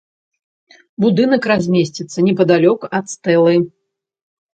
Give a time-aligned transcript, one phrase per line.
[1.03, 3.53] Будынак размесціцца непадалёк ад стэлы.